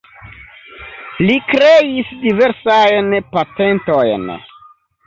[1.27, 4.31] Li kreis diversajn patentojn.